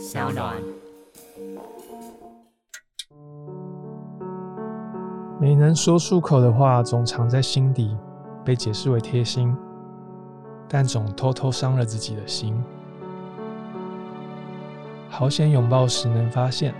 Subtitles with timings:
[0.00, 0.56] 小暖。
[5.38, 7.94] 没能说出口的话，总藏在心底，
[8.42, 9.54] 被解释为贴心，
[10.66, 12.58] 但总偷偷伤了自己的心。
[15.10, 16.74] 好险拥抱时能发现，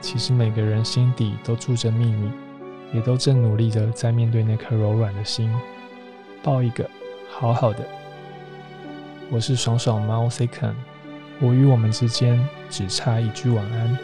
[0.00, 2.30] 其实每个人心底都住着秘密，
[2.94, 5.52] 也都正努力的在面对那颗柔软的心。
[6.44, 6.88] 抱一个，
[7.28, 7.80] 好好的。
[9.32, 10.74] 我是爽爽猫 Second，
[11.44, 12.38] 我与我们之间
[12.70, 13.98] 只差一句晚安。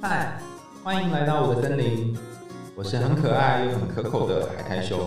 [0.00, 0.38] 嗨，
[0.84, 2.16] 欢迎来到我的森林，
[2.76, 5.00] 我是很可爱又很可口的海苔熊。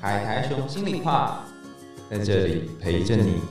[0.00, 1.44] 海苔熊心里话，
[2.10, 3.42] 在这里陪着你。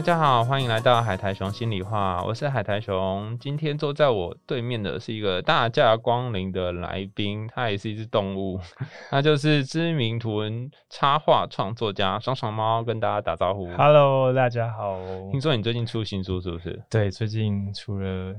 [0.00, 3.36] 大家好，欢迎来到海苔熊心里话，我是海苔熊。
[3.38, 8.58] 今天坐在我对面的是一个大驾光临的来宾，他也是一只动物，
[9.10, 13.66] 他就是知名图文插画创作家爽爽猫，跟大家打招呼。
[13.76, 14.98] Hello，大家好。
[15.30, 16.82] 听说你最近出新书是不是？
[16.88, 18.34] 对，最近出了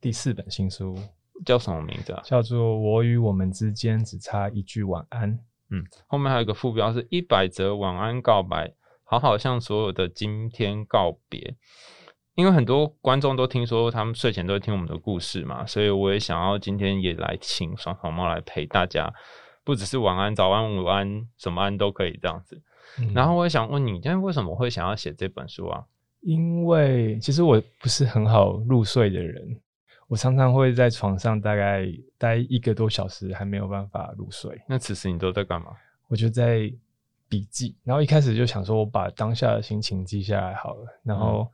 [0.00, 0.98] 第四本新书，
[1.44, 2.22] 叫什么名字啊？
[2.24, 5.32] 叫做《我与我们之间只差一句晚安》。
[5.70, 8.72] 嗯，后面还有一个副标是一百则晚安告白，
[9.06, 11.54] 好好向所有的今天告别。
[12.34, 19.10] 因为很多观众都听说他们睡前都会听我们的故事嘛，所以我也想要今天也来请爽爽猫来陪大家，
[19.64, 22.60] 不只是晚安、早安、午安，什么安都可以这样子。
[22.98, 25.82] 嗯然后我也想问你，今天为什么会想要写这本书啊？
[26.20, 29.42] 因为其实我不是很好入睡的人，
[30.06, 31.86] 我常常会在床上大概
[32.18, 34.60] 待一个多小时，还没有办法入睡。
[34.68, 35.68] 那此时你都在干嘛？
[36.08, 36.70] 我就在
[37.28, 40.86] 笔记，然后一开始就想说，我把当下的心情记下来好了。
[41.02, 41.50] 然后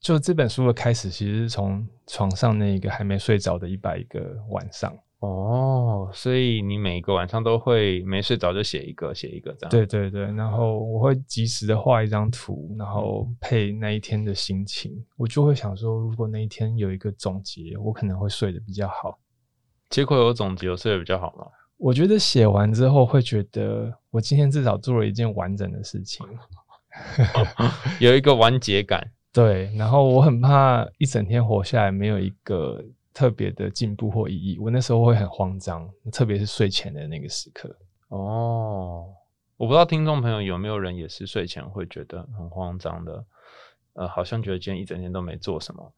[0.00, 4.96] 就这本书的开始，其实是从床上那个还没睡着的一百个晚上。
[5.20, 9.70] 哦，所以你每个晚上都会没睡着就写一个，写一个这样。
[9.70, 19.18] 对对对，然后我会及时的画一张图，然后配那一天的心情，我就会想说，如果那一天有一个总结，我可能会睡得比较好。
[19.88, 21.46] 结果有总结，有睡得比较好吗？
[21.76, 26.26] 我觉得写完之后会觉得，我今天至少做了一件完整的事情。
[28.00, 29.10] 有一个完结感。
[29.32, 32.80] 对，然后我很怕一整天活下来没有一个
[33.12, 37.76] 特别的进步或意义，我那时候会很慌张，特别是睡前的那个时刻。
[38.08, 39.08] 哦，
[39.56, 43.24] 我不知道听众朋友有没有人也是睡前会觉得很慌张的，
[43.94, 45.92] 呃，好像觉得今天一整天都没做什么。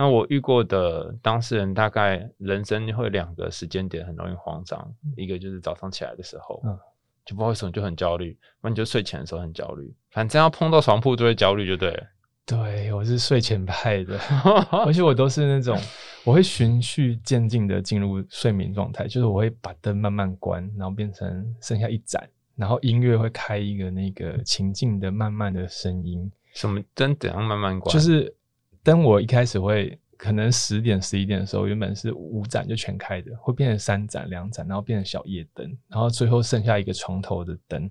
[0.00, 6.78] 那我遇过的当事人，大概人生会两个时间点很容易慌张，一个就是早上起来的时候，嗯
[7.26, 12.06] 就不知道为什么就很焦虑；，那你就睡前的时候很焦虑，反正要碰到床铺就会焦虑，就对了。
[12.46, 14.18] 对我是睡前派的，
[14.86, 15.78] 而且我都是那种
[16.24, 27.92] 我会循序渐进的进入睡眠状态，就是我会把灯慢慢关，然后变成剩下一盏，然后音乐会开一个那个情境的慢慢的声音，什么灯怎样慢慢关？
[27.92, 28.34] 就是
[28.82, 37.90] 灯我一开始会可能十点十一点的时候，原本是五盏就全开的，会变成三盏两盏，然后变成小夜灯，然后最后剩下一个床头的灯，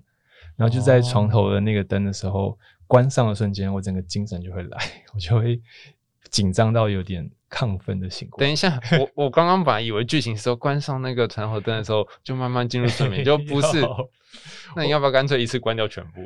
[0.56, 4.78] 然后就在床头的那个灯的时候、关上的瞬间，我整个精神就会来，
[5.14, 5.60] 我就会
[6.30, 8.38] 紧张到有点亢奋的醒过。
[8.38, 13.84] 等一下，我我刚刚本来以为剧情是说关上那个床头灯的时候就慢慢进入睡眠，就不是。
[14.76, 16.20] 那你要不要干脆一次关掉全部？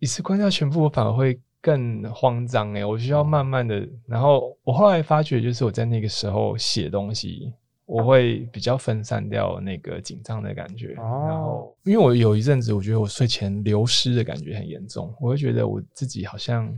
[0.00, 3.88] 一次关掉全部，我反而会更慌张哎、我需要慢慢的。
[4.06, 7.50] 然后我后来发觉，就是我在那个时候写东西，
[7.86, 10.88] 我会比较分散掉那个紧张的感觉。
[10.98, 16.70] 哦然后，因为我有一阵子，我觉得我睡前流失的感觉很严重，我会觉得我自己好像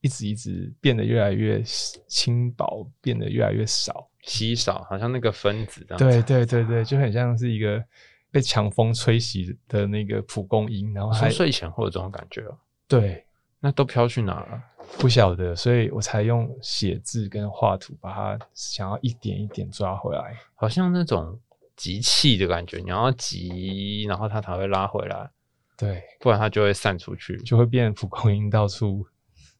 [0.00, 1.62] 一直一直变得越来越
[2.06, 4.08] 轻薄，变得越来越少。
[4.22, 5.98] 稀少，好像那个分子这样。
[5.98, 7.84] 对，对对对，就很像是一个
[8.30, 12.56] 被强风吹袭的那个蒲公英，然后还睡前会有这种感觉哦。
[12.88, 13.22] 对。
[13.64, 14.62] 那都飘去哪了？
[14.98, 20.36] 不晓得，所以我才用写字跟画图把它想要一点一点抓回来。
[20.54, 21.40] 好像那种
[21.74, 25.30] 集气的感觉，你要集，然后它才会拉回来，
[25.78, 27.38] 对，不然它就会散出去。
[27.38, 29.06] 就会变蒲公英到处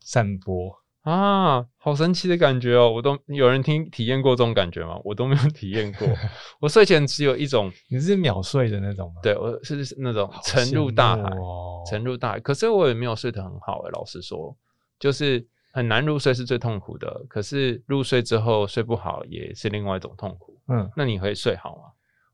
[0.01, 0.79] 散播。
[1.05, 2.91] 啊，好神奇的感觉哦！
[2.91, 4.99] 我都有人听体验过这种感觉吗？
[5.05, 6.09] 我都没有体验过。
[6.61, 9.21] 我睡前只有一种，你是秒睡的那种吗？
[9.23, 11.31] 对我是是那种沉入大海
[11.87, 12.41] 沉入大海。
[12.41, 14.57] 可是我也没有睡得很好诶，老实说，
[14.99, 17.23] 就是很难入睡是最痛苦的。
[17.29, 20.59] 可是入睡之后睡不好也是另外一种痛苦。
[20.69, 21.83] 嗯，那你会睡好吗？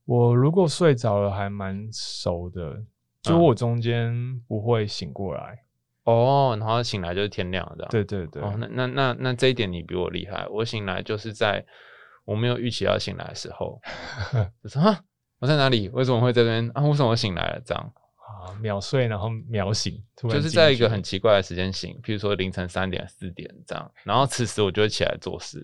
[0.04, 2.80] 我如果睡着了还蛮熟的，
[3.22, 5.58] 就嗯我中间不会醒过来。
[6.04, 7.90] 哦，然后醒来就是天亮了这样。
[7.90, 10.46] 对对对，哦，那那那那这一点你比我厉害。
[10.48, 11.64] 我醒来就是在
[12.24, 13.80] 我没有预期要醒来的时候，
[14.62, 15.00] 就说啊，
[15.38, 15.88] 我在哪里？
[15.90, 16.82] 为什么会在这边啊？
[16.82, 17.62] 为什么我醒来了？
[17.64, 25.60] 这样，啊，秒睡然后秒醒，突然就是在一个很奇怪的时间醒，譬如说凌晨三点、四点这样，然后此时我就会起来做事，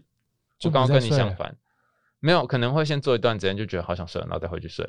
[0.59, 1.57] 就就刚刚跟你相反，
[2.21, 4.87] 没有可能会先做一段时间就觉得好想睡，然后再回去睡。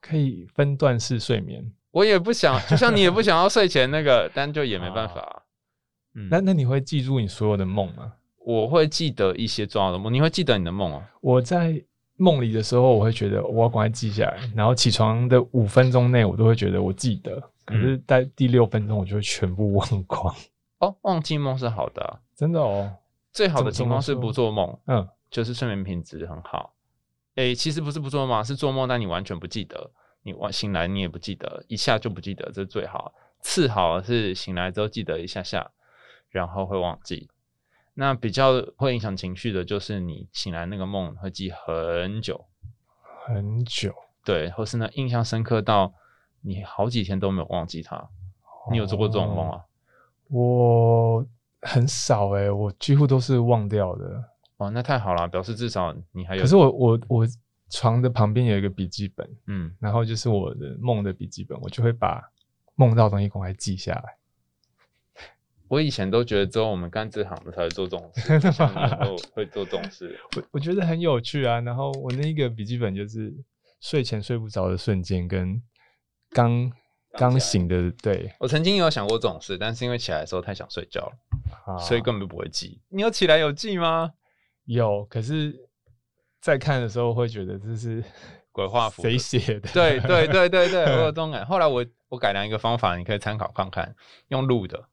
[0.00, 1.72] 可以分段式睡眠。
[1.96, 5.42] 我也不想， 就像你也不想要睡前那个，但就也没办法啊。
[6.14, 8.12] 嗯，那那你会记住你所有的梦吗？
[8.44, 11.02] 我会记得一些重要的梦，你会记得你的梦哦。
[11.22, 11.82] 我在
[12.16, 20.34] 梦里的时候，我会觉得我要赶快记下来，然后起床的五分钟内，我都会觉得我记得，可嗯是，在第六分钟我就会全部忘光。
[20.80, 22.92] 哦，忘记梦是好的啊、真的哦，
[23.32, 26.74] 最好的情况是不做梦，嗯，就是睡眠品质很好。
[27.36, 29.90] 诶、其实不是不做梦啊，是做梦，但你完全不记得，
[30.26, 33.14] 你晚醒来你也不记得，一下就不记得，这是最好。
[33.40, 35.70] 次好是醒来之后记得一下下，
[36.30, 37.30] 然后会忘记。
[37.94, 42.44] 那比较会影响情绪的，就是你醒来那个梦会记很久，
[43.24, 43.94] 很久。
[44.24, 45.94] 对，或是呢印象深刻到
[46.40, 48.08] 你好几天都没有忘记它。
[48.72, 49.64] 你有做过这种梦啊？
[50.28, 51.24] 我
[51.62, 54.24] 很少诶、我几乎都是忘掉的。
[54.56, 56.42] 哦，那太好了，表示至少你还有。
[56.42, 57.26] 可是我我我
[57.70, 62.22] 床的旁边有一个笔记本，嗯，然后就是我的梦的笔记本，我就会把
[62.74, 64.16] 梦到的东西赶快记下来。
[65.68, 70.16] 我以前都觉得只有我们干这行的才会做这种事，真的像你吗都会做这种事。
[70.36, 71.60] 我我觉得很有趣啊。
[71.60, 73.34] 然后我那个笔记本就是
[73.80, 75.60] 睡前睡不着的瞬间，跟
[76.30, 76.70] 刚
[77.14, 82.80] 刚醒的对，我曾经也有想过这种事，但是因为起来的时候太想睡觉了，啊所以根本就不会记。
[82.88, 84.12] 你有起来有记吗？
[84.66, 85.04] 有。
[85.06, 85.65] 可是，
[86.46, 88.00] 在看的时候会觉得这是
[88.52, 89.68] 鬼画符的谁写的？
[89.72, 91.44] 对对对对对，我有这种感。
[91.46, 93.92] 后来我我改良一个方法，你可以参考看看，
[94.28, 94.84] 用录的，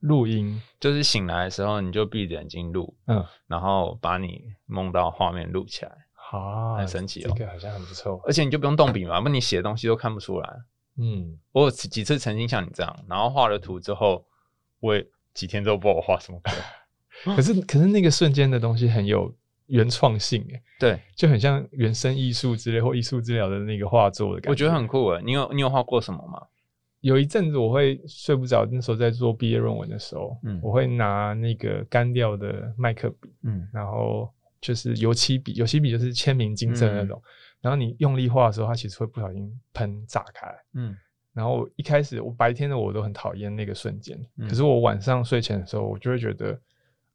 [0.00, 8.18] 录音，就是醒来的时候你就闭着眼睛录，嗯，然后把你梦到画面录起来，好，很神奇哦这个好像很不错。
[8.24, 10.56] 而且你就不用动笔嘛，不然你写的东西都看不出来。
[10.96, 14.24] 嗯，我有几次曾经像你这样，然后画了图之后，
[14.80, 16.52] 我也几天都不知道我画什么鬼。
[17.36, 19.34] 可是可是那个瞬间的东西很有
[19.68, 24.50] 原创性，诶，对，就很像原生艺术之类或艺术治疗的那个画作的感觉。
[24.50, 25.22] 我觉得很酷诶。
[25.24, 26.42] 你有你有画过什么吗？
[27.00, 34.28] 有一阵子我会睡不着，那时候在做毕业论文的时候，嗯我会拿那个干掉的麦克笔，嗯然后
[34.60, 37.22] 就是油漆笔，油漆笔就是签名金色的那嗯种，
[37.60, 40.52] 然后你用力画的时候，它其实会不小心喷炸开。
[40.74, 40.96] 嗯
[41.34, 46.60] 然后一开始我白天的我都很讨厌那个瞬间，嗯可是我晚上睡前的时候，我就会觉得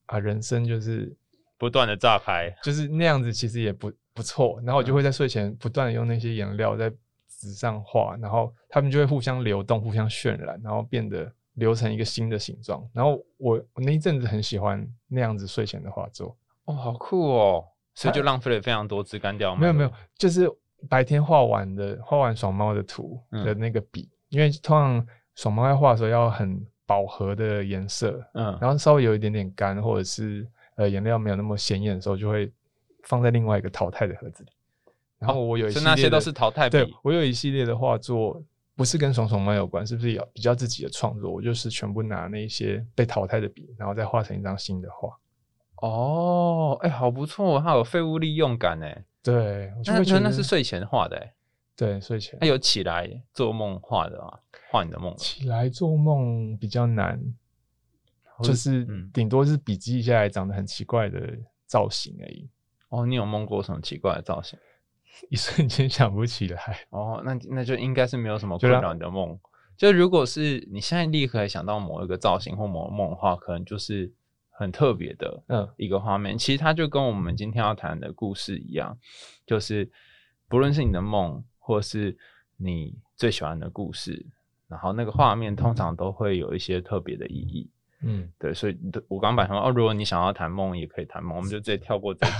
[0.05, 1.13] 啊，人生就是
[1.57, 2.53] 不断的炸开。
[2.63, 4.59] 就是那样子，其实也不不错。
[4.65, 6.89] 然后我就会在睡前不断的用那些颜料在
[7.27, 12.88] 纸上画，然后它们就会互相流动、互相渲染，然后变得流成一个新的形状。
[12.94, 16.35] 然后我我那一阵子很喜欢那样子睡前的画作。
[16.65, 17.65] 哦，好酷哦！
[17.95, 19.55] 所以就浪费了非常多支干掉。
[19.55, 20.50] 没有没有，，就是
[20.89, 25.05] 白天画完的画完爽猫的图的那个笔，因为通常
[25.35, 32.52] 爽猫在画的时候要很饱和的颜色，嗯，然后稍微有一点点干，或者是呃颜料没有那么显眼的时候，就会
[33.04, 34.50] 放在另外一个淘汰的盒子里。
[35.20, 38.44] 然后我有一系所以列的那些都是淘汰对我有一系列的画作，
[38.75, 41.31] 不是跟爽爽猫有关，是不是有比较自己的创作？
[41.31, 45.18] 我就是全部拿那些被淘汰的笔，然后再画成一张新的画。
[45.78, 49.06] 哦，哎，好不错，它有废物利用感哎。
[49.22, 51.34] 对，我就会觉得那是睡前画的哎，
[51.78, 54.40] 对睡前那有起来做梦画的啊，
[54.70, 55.16] 画你的梦。
[55.16, 57.18] 起来做梦比较难，
[58.42, 61.38] 就是嗯顶多是笔记下来长得很奇怪的
[61.68, 62.50] 造型而已，
[62.90, 64.58] 哦，你有梦过什么奇怪的造型？
[65.30, 66.88] 一瞬间想不起来。
[66.90, 69.40] 哦，那那就应该是没有什么困扰你的梦。
[69.78, 74.12] 就如果是你现在立刻想到某一个造型或某个梦的话，可能就是
[74.50, 76.36] 很特别的嗯一个画面。
[76.38, 78.98] 其实它就跟我们今天要谈的故事一样，
[79.46, 79.92] 就是
[80.48, 82.18] 不论是你的梦，或是
[82.58, 84.25] 你最喜欢的故事，
[84.68, 87.70] 然后那个画面通常都会有一些特别的意义。
[88.03, 92.36] 嗯，对，所以我刚本来想说，哦，如果你想要谈梦，也可以谈梦，我们就直接跳过这一集。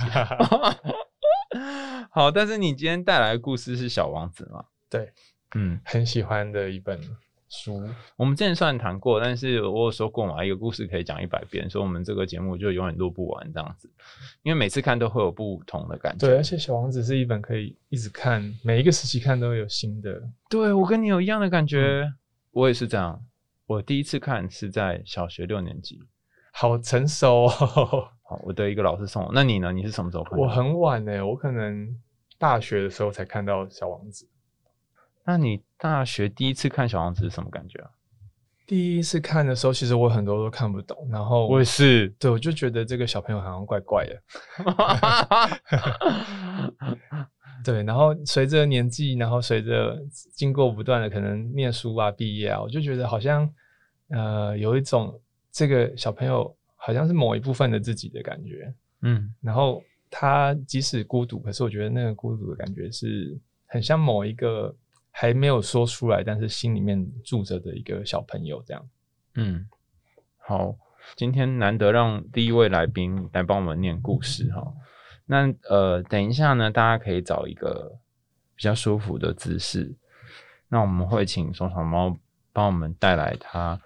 [2.10, 4.64] 好，但是你今天带来的故事是小王子嘛？
[4.88, 5.12] 对，
[5.54, 7.00] 嗯，很喜欢的一本
[7.48, 7.82] 书。
[8.16, 13.90] 我们之前虽然谈过，但是我有说过嘛，一个故事可以讲一百遍，所以我们这个节目就永远录不完这样子，
[14.42, 16.26] 因为每次看都会有不同的感觉。
[16.26, 20.22] 对，而且《小王子》是一本可以一直看，每一个时期看都会有新的。
[20.48, 22.12] 对我跟你有一样的感觉，
[22.52, 23.20] 我也是这样。
[23.66, 25.98] 我第一次看是在小学六年级，
[26.52, 28.08] 好成熟哦！
[28.26, 29.30] 好，我的一个老师送我。
[29.34, 29.72] 那你呢？
[29.72, 30.38] 你是什么时候看？
[30.38, 31.88] 我很晚呢，我可能
[32.38, 34.26] 大学的时候才看到《小王子》。
[35.24, 37.90] 那你大学第一次看小王子是什么感觉啊？
[38.66, 44.22] 第一次看的时候，其实我很多都看不懂，然后我也是，对我就觉得这个小朋友好像怪怪的。
[47.64, 49.98] 对，然后随着年纪，然后随着
[50.32, 53.48] 经过不断的可能念书啊、毕业啊，我就觉得好像
[54.08, 55.20] 呃有一种
[55.52, 58.74] 这个小朋友好像是某一部分的自己的感觉。
[59.02, 64.74] 嗯然后他即使孤独，可是我觉得那个孤独的感觉是很像某一个
[65.10, 68.88] 还没有说出来，但是心里面住着的一个小朋友这样。
[69.34, 69.66] 嗯，
[70.38, 70.76] 好，
[71.16, 74.72] 今天难得让第一位来宾来帮我们念故事哈。
[75.26, 77.98] 那呃，等一下呢，大家可以找一个
[78.54, 79.94] 比较舒服的姿势。
[80.68, 82.16] 那我们会请松鼠猫
[82.52, 83.80] 帮我们带来他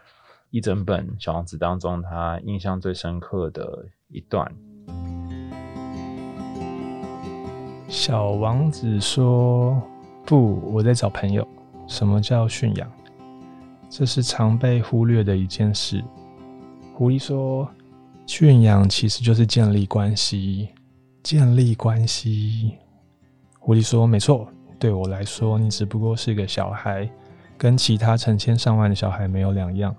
[0.50, 4.50] 一整本《小王子》当中他印象最深刻的一段。
[7.88, 9.80] 小王子说
[10.26, 11.46] ：“不，我在找朋友。
[11.86, 12.90] 什么叫驯养？
[13.88, 16.02] 这是常被忽略的一件事。”
[16.94, 17.70] 狐狸说
[18.26, 20.68] ：“驯养其实就是建立关系，
[21.22, 22.78] 建立关系。”
[23.58, 24.48] 狐狸说：“没错，
[24.78, 27.08] 对我来说，你只不过是个小孩，
[27.56, 29.94] 跟其他成千上万的小孩没有两样。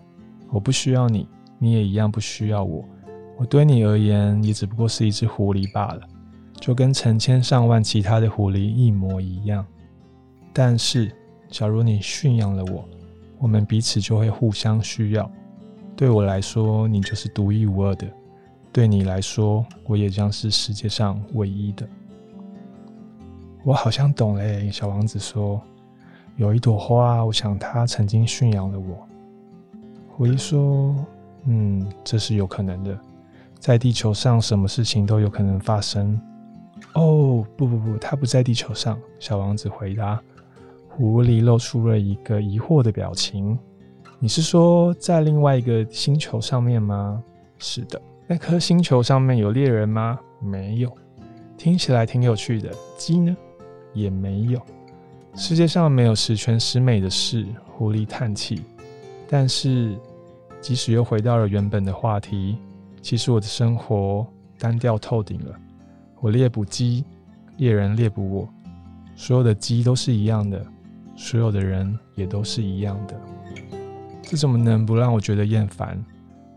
[0.52, 2.84] 我不需要你，你也一样不需要我。
[3.38, 6.02] 我对你而言，也只不过是一只狐狸罢了。”
[6.60, 9.66] 就跟成千上万其他的狐狸一模一样。
[10.52, 11.10] 但是，
[11.48, 12.84] 假如你驯养了我，
[13.38, 15.32] 我们彼此就会互相需要。
[15.96, 18.08] 对我来说，你就是独一无二的；
[18.72, 21.88] 对你来说，我也将是世界上唯一的。
[23.64, 25.62] 我好像懂嘞，小王子说
[26.38, 29.08] ：“有一朵花，我想它曾经驯养了我。”
[30.16, 30.96] 狐狸说
[31.46, 32.98] ：“嗯，这是有可能的。
[33.60, 36.20] 在地球上，什么事情都有可能发生。”
[36.94, 38.98] 哦，不不不，它不在地球上。
[39.20, 40.22] 小王子回答。
[40.88, 43.58] 狐狸露出了一个疑惑的表情。
[44.20, 47.24] 你是说在另外一个星球上面吗？
[47.58, 48.02] 是的。
[48.32, 50.20] 那颗星球上面有猎人吗？
[50.40, 50.96] 没有。
[51.58, 52.70] 听起来挺有趣的。
[52.96, 53.36] 鸡呢？
[53.92, 54.62] 也没有。
[55.34, 57.44] 世界上没有十全十美的事。
[57.66, 58.62] 狐狸叹气。
[59.28, 59.98] 但是，
[60.62, 62.60] 即使又回到了原本的话题，
[63.02, 64.28] 其实我的生活
[64.60, 65.56] 单调透顶了。
[66.20, 67.04] 我猎捕鸡，
[67.58, 68.50] 猎人猎捕我，
[69.16, 70.64] 所有的鸡都是一样的，
[71.16, 73.20] 所有的人也都是一样的，
[74.22, 76.00] 这怎么能不让我觉得厌烦？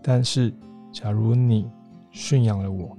[0.02, 0.52] 但是，
[0.92, 1.66] 假如你
[2.10, 2.96] 驯养了我，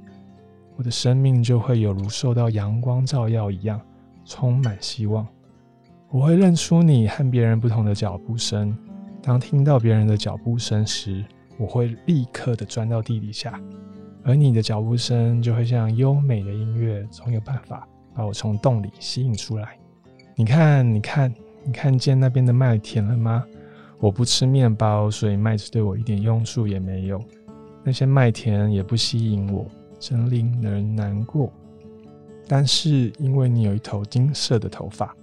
[0.75, 3.79] 我的生命就会有如受到阳光照耀一样，
[4.25, 5.25] 充满希望。
[6.09, 8.75] 我会认出你和别人不同的脚步声，
[9.21, 11.23] 当听到别人的脚步声时，
[11.57, 13.59] 我会立刻的钻到地底下。
[14.23, 19.77] 而你的脚步声就会像优美的音乐，总有办法把我从洞里吸引出来。
[20.35, 21.33] 你看，你看，
[21.63, 23.43] 你看见那边的麦田了吗？
[23.99, 27.21] 我不吃面包，所以麦子对我一点用处也没有。
[27.83, 29.65] 那些麦田也不吸引我，
[29.99, 31.51] 真令人难过。
[32.47, 35.15] 但是因为你有一头金色的头发，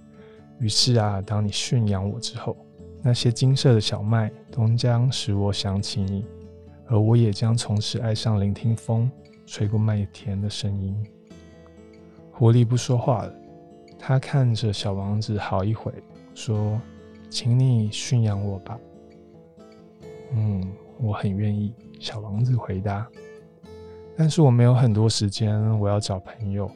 [0.59, 2.55] 于是啊，当你驯养我之后，
[3.01, 6.25] 那些金色的小麦都将使我想起你。
[6.87, 9.09] 而我也将从此爱上聆听风
[9.45, 10.93] 吹过麦田的声音。
[12.31, 13.33] 狐狸不说话了，
[13.97, 15.89] 他看着小王子好一会，
[16.35, 16.77] 说
[17.29, 18.77] ：“请你驯养我吧。
[20.35, 20.61] ”“嗯，
[20.99, 23.07] 我很愿意。”小王子回答。
[24.17, 26.69] “但是我没有很多时间，我要找朋友，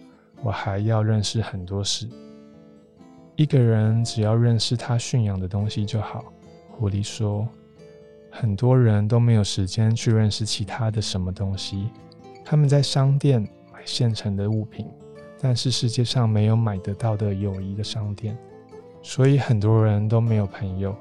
[0.43, 2.07] 我还要认识很多事。
[3.35, 6.23] 一个人只要认识他驯养的东西就好。”
[6.77, 7.47] 狐狸说。
[8.37, 11.87] 很多人都没有时间去认识其他的什么东西，
[12.43, 13.41] 他们在商店
[13.71, 14.85] 买现成的物品，
[15.39, 18.37] 但是世界上没有买得到的友谊的商店，
[19.01, 20.93] 所以很多人都没有朋友。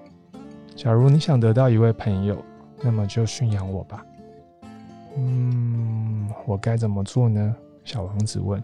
[0.76, 2.40] 假如你想得到一位朋友，
[2.80, 4.06] 那么就驯养我吧。
[5.16, 7.54] 嗯，我该怎么做呢？
[7.84, 8.62] 小王子问。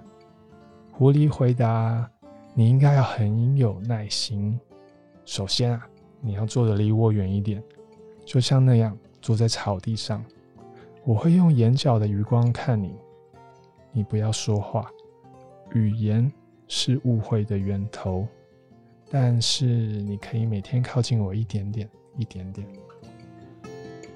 [0.92, 2.10] 狐狸回答
[2.54, 4.58] ：“你应该要很有耐心。
[5.24, 5.86] 首先啊，
[6.20, 7.62] 你要坐的离我远一点。”
[8.26, 10.24] 就像那样坐在草地上，
[11.04, 12.94] 我会用眼角的余光看你。
[13.92, 14.90] 你不要说话，
[15.72, 16.30] 语言
[16.68, 18.26] 是误会的源头。
[19.10, 22.66] 但是你可以每天靠近我一点点，一点点。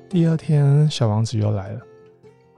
[0.09, 1.81] 第二天，小王子又来了。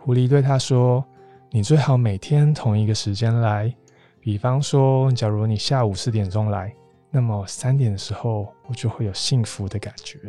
[0.07, 1.05] 狐狸对他说
[1.51, 3.75] ：“你最好每天同一个时间来。
[4.21, 6.73] 比方说，假如你下午四点钟来，
[7.11, 10.21] 那么三点的时候，我就会有幸福的感觉。”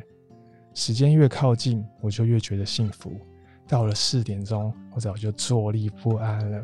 [0.74, 3.12] 时间越靠近，我就越觉得幸福。
[3.68, 6.60] 到了四点钟，我早就坐立不安了。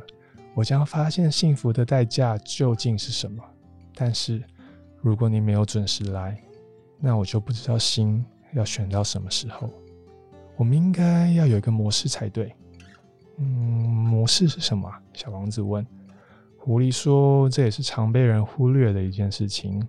[0.55, 3.43] 我将发现幸福的代价究竟是什么。
[3.93, 4.43] 但是，
[5.01, 6.36] 如果你没有准时来，
[7.00, 9.70] 那我就不知道心要选到什么时候。
[10.55, 12.51] 我们应该要有一个模式才对。
[13.37, 14.91] 嗯，模式是什么？
[15.13, 15.85] 小王子问。
[16.57, 19.85] 狐狸说：“这也是常被人忽略的一件事情。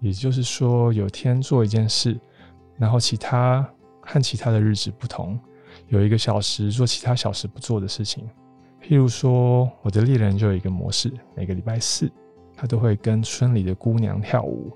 [0.00, 2.18] 也就是说，有天做一件事，
[2.76, 3.66] 然后其他
[4.00, 5.38] 和其他的日子不同，
[5.88, 8.28] 有一个小时做其他小时不做的事情。
[8.82, 12.10] 譬如说，我的猎人就有一个模式，每个礼拜四，
[12.56, 14.70] 他都会跟村里的姑娘跳舞。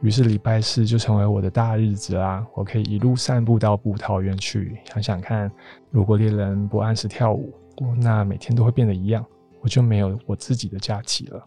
[0.00, 2.46] 于是礼拜四就成为我的大日子啦！
[2.54, 4.78] 我可以一路散步到布桃园去。
[4.84, 5.50] 想想看，
[5.90, 7.52] 如果猎人不按时跳舞，
[7.96, 9.24] 那每天都会变得一样。”
[9.62, 11.46] 我就没有我自己的假期了。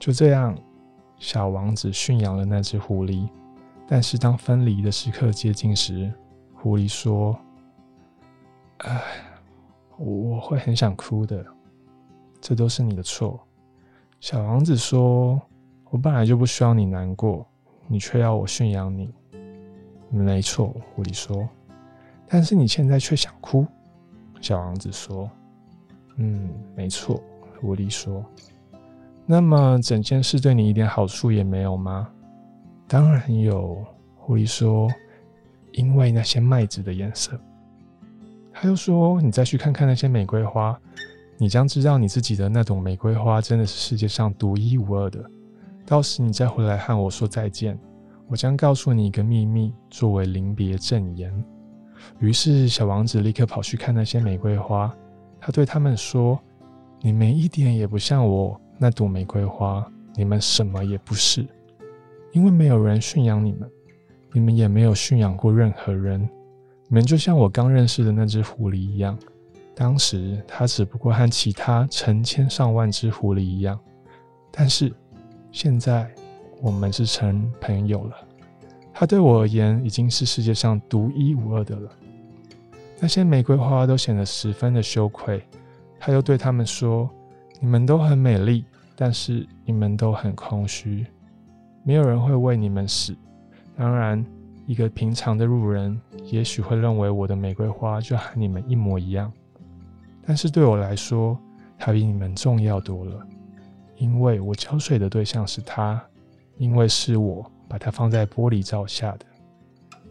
[0.00, 0.58] 就这样，
[1.16, 3.28] 小王子驯养了那只狐狸。
[3.86, 6.12] 但是当分离的时刻接近时，
[6.54, 7.38] 狐狸说
[8.78, 9.00] ：“唉，
[9.96, 11.46] 我会很想哭的。
[12.40, 13.40] 这都是你的错。”
[14.20, 15.40] 小王子说
[15.90, 17.46] ：“我本来就不需要你难过，
[17.86, 19.14] 你却要我驯养你。”
[20.10, 21.48] 没错，狐狸说
[22.26, 23.66] ：“但是你现在却想哭。”
[24.40, 25.30] 小王子说。
[26.16, 27.22] 嗯，没错，
[27.60, 28.24] 狐狸说。
[29.24, 32.10] 那么整件事对你一点好处也没有吗？
[32.88, 33.84] 当然有，
[34.16, 34.88] 狐狸说。
[35.72, 37.38] 因为那些麦子的颜色。
[38.52, 40.76] 他又说：“你再去看看那些玫瑰花，
[41.40, 45.24] 你将知道你自己的那朵玫瑰花真的是世界上独一无二的。
[45.86, 47.78] 到时你再回来和我说再见，
[48.26, 51.32] 我将告诉你一个秘密，作为临别赠言。”
[52.18, 54.92] 于是小王子立刻跑去看那些玫瑰花。
[55.40, 56.38] 他对他们说
[57.00, 61.46] ：“你们一点也不像我那朵玫瑰花，你们什么也不是，
[62.32, 63.70] 因为没有人驯养你们，
[64.32, 66.20] 你们也没有驯养过任何人。
[66.88, 69.16] 你们就像我刚认识的那只狐狸一样，
[69.78, 73.78] 当时它只不过和其他成千上万只狐狸一样，
[74.50, 74.92] 但是
[75.52, 76.10] 现在
[76.60, 78.16] 我们是成朋友了。
[78.92, 81.88] 它对我而言已经是世界上独一无二的了。”
[82.98, 85.40] 那些玫瑰花都显得十分的羞愧，
[86.00, 87.08] 他又对他们说
[87.62, 88.64] ：“你们都很美丽，
[88.96, 91.06] 但是你们都很空虚，
[91.84, 93.14] 没有人会为你们死。
[93.76, 94.26] 当然，
[94.66, 99.32] 一个平常的路人也许会认为我的玫瑰花就和你们一模一样，
[100.28, 101.36] 但是对我来说，
[101.78, 103.26] 它比你们重要多了，
[103.96, 106.00] 因为我浇水的对象是它，
[106.58, 109.24] 因为是我把它放在玻璃罩下的，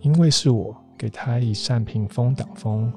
[0.02, 2.92] 因为是我。”给他一扇屏风挡风，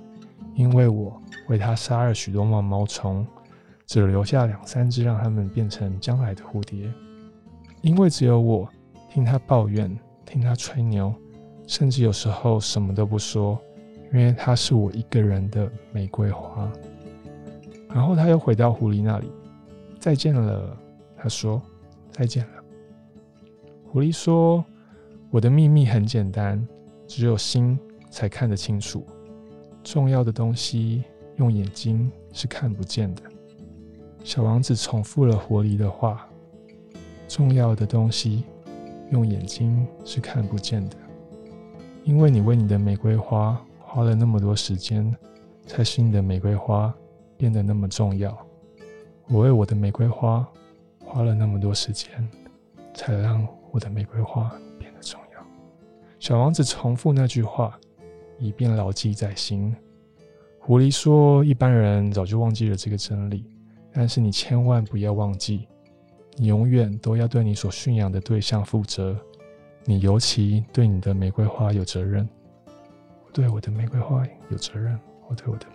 [0.54, 3.26] 因为我为他杀了许多毛毛虫，
[3.87, 6.90] 只留下两三只，让它们变成将来的蝴蝶。
[7.83, 8.66] 因为只有我
[9.11, 11.12] 听他抱怨，听他吹牛，
[11.66, 13.61] 甚至有时候什么都不说，
[14.14, 16.72] 因为他是我一个人的玫瑰花。
[17.92, 19.31] 然后他又回到狐狸那里，
[19.98, 20.76] 再见了。
[21.16, 21.61] 他说
[22.11, 22.62] ：“再见了。”
[23.90, 24.64] 狐狸说
[25.31, 26.66] ：“我的秘密很简单，
[27.07, 27.79] 只有心。”
[28.11, 29.07] 才看得清楚，
[29.85, 31.05] 重要的东西
[31.37, 33.22] 用眼睛是看不见的。
[34.24, 36.29] 小王子重复了狐狸的话
[37.29, 38.42] ：“重要的东西
[39.12, 40.96] 用眼睛是看不见的，
[42.03, 45.14] 因为你为你的玫瑰花花了那么多时间，
[45.68, 46.92] 才使你的玫瑰花
[47.40, 48.37] 变得那么重要。
[49.26, 50.46] 我为我的玫瑰花
[51.05, 52.09] 花了那么多时间，
[52.94, 55.44] 才让我的玫瑰花变得重要。”
[56.20, 57.76] 小王子重复那句话。
[58.42, 59.76] 以便牢记在心。
[60.61, 63.44] 狐狸说：“一般人早就忘记了这个真理，
[63.92, 65.68] 但是你千万不要忘记，
[66.38, 69.14] 你永远都要对你所驯养的对象负责。
[69.85, 72.26] 你尤其对你的玫瑰花有责任。
[73.26, 74.98] 我对我的玫瑰花有责任。
[75.29, 75.66] 我对我的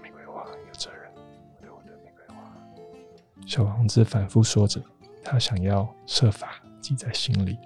[3.45, 4.81] 小王子反复说着，
[5.23, 7.57] 他想要设法记在心里。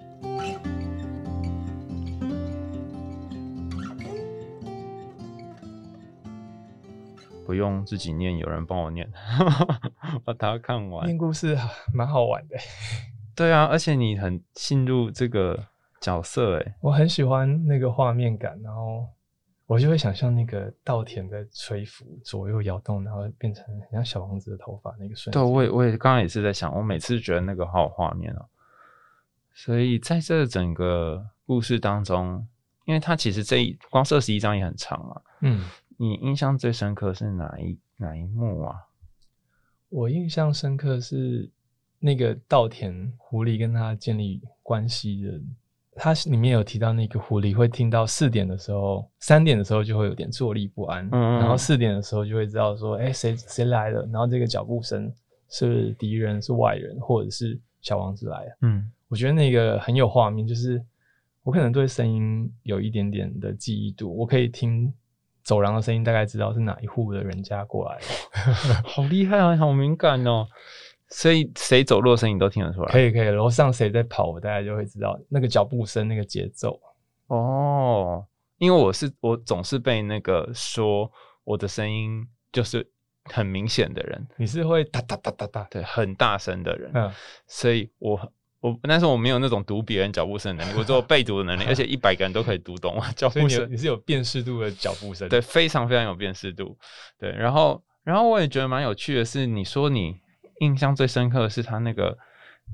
[7.46, 9.10] 不用自己念，有人帮我念，
[10.24, 11.04] 把它看完。
[11.06, 11.58] 念故事
[11.92, 12.56] 蛮好玩的，
[13.34, 15.66] 对啊，而且你很进入这个
[16.00, 19.08] 角色，哎，我很喜欢那个画面感，然后
[19.70, 25.40] 我就会想象那个稻田在吹拂，左右摇动，然后变成很像小王子的头发那个瞬间。
[25.40, 28.48] 对，我也我也刚刚也是在想，我每次觉得那个好有画面哦。
[29.54, 32.44] 所以在这整个故事当中，
[32.84, 35.64] 因为它其实这一光是二十一章也很长嘛，嗯。
[35.98, 38.74] 你印象最深刻是哪一哪一幕啊？
[39.88, 41.48] 我印象深刻是
[42.00, 45.40] 那个稻田狐狸跟他建立关系的，
[45.96, 54.02] 它里面有提到那个狐狸会听到四点的时候，三点的时候就会有点坐立不安，嗯，然后四点的时候就会知道说，哎，谁谁来了？
[54.12, 55.12] 然后这个脚步声
[55.48, 60.82] 是敌人是外人，或者是小王子来了，嗯，我觉得那个很有画面，就是
[61.42, 64.92] 我可能对声音有一点点的记忆度，我可以听。
[65.42, 67.98] 走廊的声音大概知道是哪一户的人家过来，
[68.84, 70.46] 好厉害啊，好敏感哦。
[71.10, 72.92] 所以谁走路的声音你都听得出来。
[72.92, 76.80] 可以可以，楼上谁在跑，我大概就会知道那个脚步声、那个节奏。
[77.26, 78.24] 哦，
[78.58, 81.10] 因为我是我总是被那个说
[81.44, 82.88] 我的声音就是
[83.24, 87.10] 很明显的人，你是会哒哒哒哒哒，对，很大声的人，嗯，
[87.46, 88.20] 所以我
[88.60, 95.28] 我但是我没有那种读别人脚步声的能力， 我只有背读的能力，而且一百个人都可以读懂我脚步声，你你是有辨识度的脚步声。
[95.28, 96.76] 对，，非常非常有辨识度，
[97.18, 100.19] 对，然后然后我也觉得蛮有趣的是，你说你
[100.60, 102.16] 印象最深刻的是他那个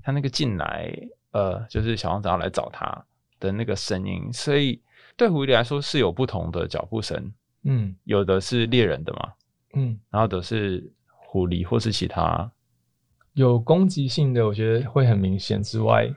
[0.02, 0.92] 他那个进来，
[1.32, 3.04] 呃，就是小王子要来找他
[3.40, 4.80] 的那个声音，所以
[5.16, 7.32] 对狐狸来说是有不同的脚步声，
[7.64, 7.96] 嗯。
[8.04, 9.32] 有的是猎人的嘛，
[9.74, 12.50] 嗯，然后的是狐狸或是其他，
[13.34, 16.08] 有攻击性的，我觉得会很明显之外，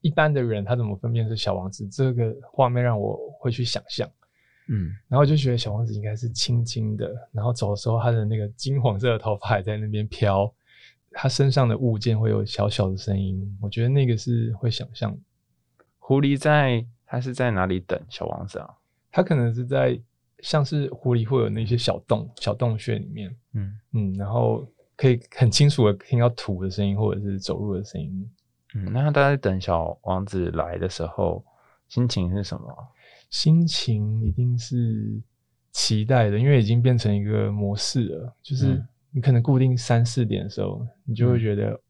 [0.00, 1.86] 一般的人他怎么分辨是小王子？
[1.88, 4.08] 这个画面让我会去想象，
[4.68, 10.52] 嗯，然后就觉得小王子应该是轻轻的，然后走的时候他的那个金黄色的头发还在那边飘，
[11.12, 15.16] 他身上的物件会有小小的声音，我觉得那个是会想象，
[15.98, 18.68] 狐狸在他是在哪里等小王子啊？
[19.10, 20.00] 他可能是在
[20.40, 28.30] 像是狐狸会有那些小洞小洞穴里面，嗯嗯，然后可以很清楚的听到土的声音或者是走路的声音，
[28.74, 31.44] 嗯，那他大概等小王子来的时候，
[31.88, 32.74] 心情是什么？
[33.28, 35.20] 心情一定是
[35.70, 38.36] 期待的，因为已经变成一个模式了。
[38.42, 41.80] 就是嗯你可能固定三四点的时候，你就会嗯觉得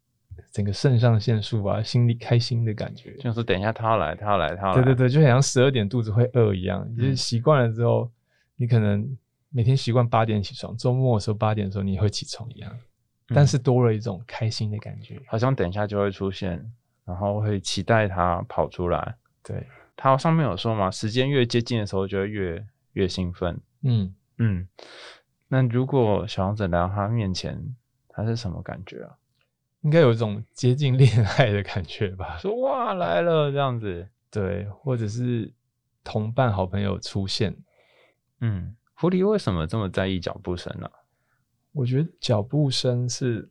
[0.52, 3.14] 整个肾上腺素啊，心里开心的感觉。
[3.18, 4.82] 就是等一下他要来，他要来，他要来。
[4.82, 6.84] 对对对，就好像十二点肚子会饿一样。
[6.96, 8.10] 就是嗯习惯了之后，
[8.56, 9.16] 你可能
[9.50, 15.20] 每天习惯八点起床，周末的时候八点的时候你会起床一样，嗯但是多了一种开心的感觉。
[15.26, 16.62] 好像等一下就会出现，
[17.04, 19.14] 然后会期待他跑出来。
[19.44, 23.60] 对，他上面有说嘛，时间越接近的时候就会越越兴奋。
[23.82, 24.68] 嗯，嗯，
[25.52, 27.62] 那如果小王子来到他面前，
[28.08, 29.18] 他是什么感觉啊？
[29.82, 32.38] 应该有一种接近恋爱的感觉吧。
[32.40, 34.08] 说哇来了这样子。
[34.30, 35.52] 对，或者是
[36.02, 37.54] 同伴、好朋友出现。
[38.40, 40.90] 嗯，狐狸为什么这么在意脚步声呢、
[41.72, 43.46] 我觉得脚步声是，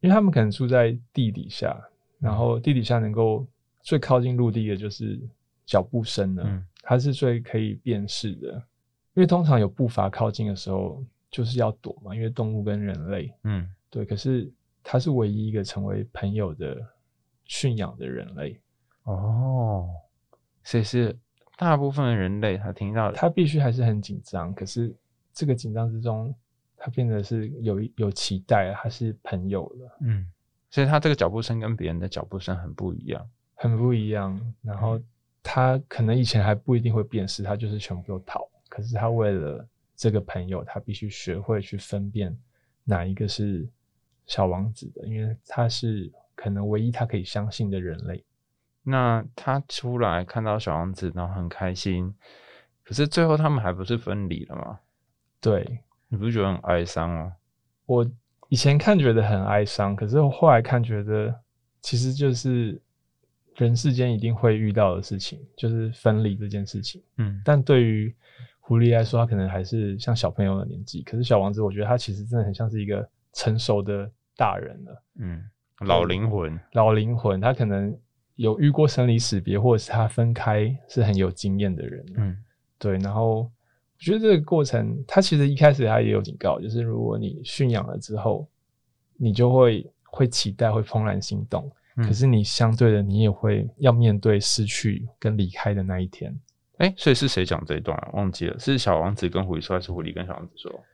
[0.00, 1.80] 因为他们可能住在地底下，
[2.18, 3.46] 然后地底下能够
[3.82, 5.16] 最靠近陆地的就是
[5.64, 8.48] 脚步声了，嗯它是最可以辨识的。
[9.14, 14.50] 因为通常有步伐靠近的时候，就是要躲嘛，因为动物跟人类嗯对，可是
[14.82, 16.76] 它是唯一一个成为朋友的
[17.44, 18.60] 驯养的人类，
[19.04, 19.88] 哦，
[20.64, 21.16] 所以是
[21.56, 24.94] 大部分的人类他听到他必须还是很紧张，可是
[25.32, 26.34] 这个紧张之中，
[26.76, 29.98] 他变得是有有期待，他是朋友了。
[30.00, 30.26] 嗯，
[30.70, 33.28] 所以他这个脚步声跟别人的脚步声很不一样。
[33.54, 34.38] 很不一样。
[34.62, 35.00] 然后
[35.42, 38.46] 他可能以前还不一定会辨识，他就是全部都逃。
[38.68, 42.36] 可是他为了这个朋友，他必须学会去分辨
[42.84, 43.66] 哪一个是
[44.26, 48.22] 小王子的，因为他是可能唯一他可以相信的人类。
[48.82, 52.14] 那他出来看到小王子，然后很开心，
[52.84, 54.78] 可是最后他们还不是分离了吗？
[55.40, 57.32] 对你不是觉得很哀伤吗？
[57.86, 58.08] 我
[58.48, 61.34] 以前看觉得很哀伤，可是我后来看觉得
[61.80, 62.80] 其实就是
[63.56, 67.02] 人世间一定会遇到的事情，就是分离这件事情。
[67.16, 68.14] 嗯但对于
[68.66, 71.00] 狐狸来说，他可能还是像小朋友的年纪。
[71.02, 75.40] 可是小王子，我觉得他其实真的很像是一个成熟的大人了，嗯，
[75.86, 76.58] 老灵魂。
[76.72, 77.40] 老灵魂。
[77.40, 77.96] 他可能
[78.34, 82.04] 有遇过生离死别，或者是他分开是很有经验的人。
[82.16, 82.36] 嗯
[82.76, 82.98] 对。
[82.98, 83.50] 然后我
[84.00, 88.48] 觉得这个过程，他其实一开始他也有警告，就是如果你驯养了之后，
[89.16, 91.70] 你就会会期待，会怦然心动。
[91.98, 96.36] 嗯可是你相对的，你也会要面对失去跟离开的那一天。
[96.78, 98.10] 哎、所以是谁讲这一段、啊？
[98.12, 100.84] 忘记了，是小王子跟狐狸说，还是狐狸跟小王子说？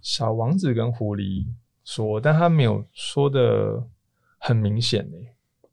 [0.00, 1.46] 小王子跟狐狸
[1.84, 3.82] 说，但他没有说的
[4.38, 5.16] 很明显呢。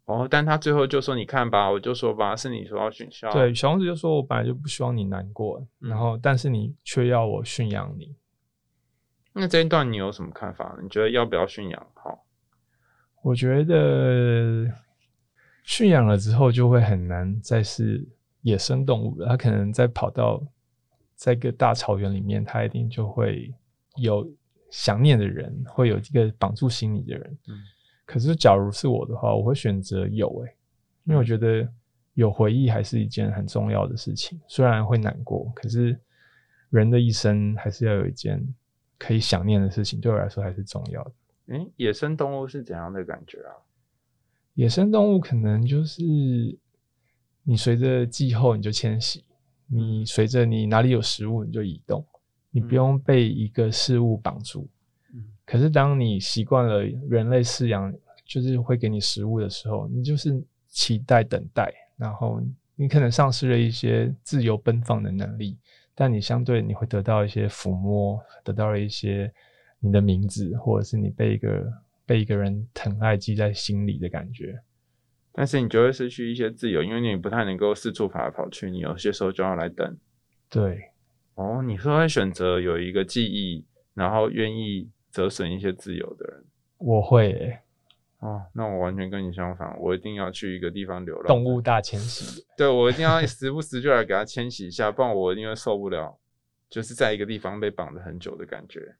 [0.05, 8.15] 哦，但他最后就说：“你看吧，我就说吧，是你说要选校。”对，，小王子就说：“我本来就不希望你难过，嗯然后但是你却要我驯养你。
[9.33, 10.77] 那这一段你有什么看法？
[10.81, 12.23] 你觉得要不要驯养好？
[13.23, 14.71] 我觉得
[15.63, 18.07] 驯养了之后就会很难再是
[18.45, 19.17] 野生动物。
[19.25, 20.41] 它可能在跑到
[21.15, 23.53] 在一个大草原里面，它一定就会
[23.97, 24.29] 有
[24.69, 27.37] 想念的人，会有一个绑住心里的人。
[27.47, 27.57] 嗯
[28.05, 30.55] 可是假如是我的话，我会选择有诶、
[31.05, 31.67] 因为我觉得
[32.13, 34.39] 有回忆还是一件很重要的事情。
[34.47, 35.99] 虽然会难过，可是
[36.69, 38.39] 人的一生还是要有一件
[38.99, 41.11] 可以想念的事情，对我来说还是重要的。
[41.47, 43.57] 诶、野生动物是怎样的感觉啊？
[44.53, 46.03] 野生动物可能就是
[47.47, 49.23] 你随着季候你就迁徙，
[49.67, 52.03] 你随着你哪里有食物你就移动，
[52.49, 54.67] 你不用被一个事物绑住。
[55.13, 57.93] 嗯可是当你习惯了人类饲养，
[58.25, 62.41] 就是会给你食物的时候，你就是期待等待，然后
[62.75, 65.55] 你可能丧失了一些自由奔放的能力，
[65.93, 69.31] 但你相对你会得到一些抚摸，得到了一些
[69.79, 71.71] 你的名字，或者是你被一个
[72.07, 74.59] 被一个人疼爱记在心里的感觉。
[75.37, 79.97] 但是你就会失去一些自由，因为你不太能够四处跑来跑去，你有些时候就要来等。
[80.49, 80.91] 对，
[81.33, 86.45] 哦，你说会选择有一个记忆，然后愿意折损一些自由的人。
[86.77, 87.61] 我会、欸、
[88.19, 91.25] 哦，那我完全跟你相反，我一定要去一个地方流浪。
[91.27, 92.45] 动物大迁徙。
[92.55, 96.17] 对我一定要时不时就来给它迁徙一下，不然我一定会受不了，
[96.69, 98.95] 就是在一个地方被绑了很久的感觉。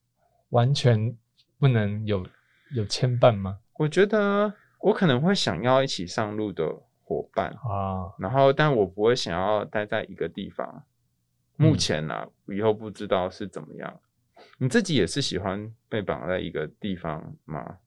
[0.49, 1.15] 完全
[1.59, 2.25] 不能有
[2.73, 3.59] 有牵绊吗？
[3.77, 4.53] 我觉得
[4.85, 6.63] 我可能会想要一起上路的
[7.01, 10.83] 伙伴，啊，然后但我不会想要待在一个地方。
[11.55, 12.13] 目前呢、
[12.45, 13.99] 以后不知道是怎么样。
[14.59, 17.77] 你自己也是喜欢被绑在一个地方吗？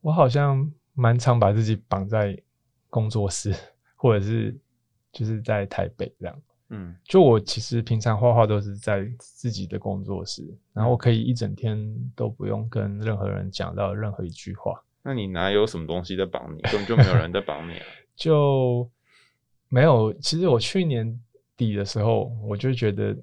[0.00, 2.40] 我好像蛮常把自己绑在
[2.88, 3.54] 工作室，
[3.94, 4.58] 或者是
[5.12, 6.42] 就是在台北这样。
[6.70, 11.78] 嗯，就我其实平常画画都是在自己的工作室，然后我可以一整天
[12.16, 16.60] 都不用跟任何人讲到任何一句话，那你哪有什么东西在绑你？
[16.60, 17.86] 根本就没有人在绑你啊。
[18.14, 18.86] 就
[19.70, 20.12] 没有。
[20.20, 21.18] 其实我去年
[21.56, 23.16] 底的时候，我就觉得